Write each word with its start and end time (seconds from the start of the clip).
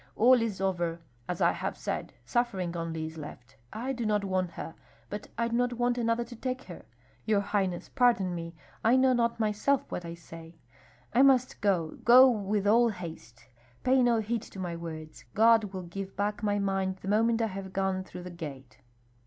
All 0.15 0.41
is 0.41 0.59
over, 0.59 0.99
as 1.29 1.41
I 1.41 1.51
have 1.51 1.77
said, 1.77 2.11
suffering 2.25 2.75
only 2.75 3.05
is 3.05 3.19
left. 3.19 3.55
I 3.71 3.93
do 3.93 4.03
not 4.03 4.23
want 4.23 4.49
her, 4.53 4.73
but 5.11 5.27
I 5.37 5.47
do 5.49 5.55
not 5.55 5.73
want 5.73 5.99
another 5.99 6.23
to 6.23 6.35
take 6.35 6.63
her. 6.63 6.85
Your 7.23 7.41
highness, 7.41 7.87
pardon 7.87 8.33
me, 8.33 8.55
I 8.83 8.95
know 8.95 9.13
not 9.13 9.39
myself 9.39 9.85
what 9.91 10.03
I 10.03 10.15
say. 10.15 10.57
I 11.13 11.21
must 11.21 11.61
go, 11.61 11.99
go 12.03 12.27
with 12.27 12.65
all 12.65 12.89
haste! 12.89 13.45
Pay 13.83 14.01
no 14.01 14.21
heed 14.21 14.41
to 14.41 14.57
my 14.57 14.75
words, 14.75 15.23
God 15.35 15.65
will 15.65 15.83
give 15.83 16.15
back 16.15 16.41
my 16.41 16.57
mind 16.57 16.95
the 17.03 17.07
moment 17.07 17.39
I 17.39 17.47
have 17.53 17.71
gone 17.71 18.03
through 18.03 18.23
the 18.23 18.31
gate." 18.31 18.79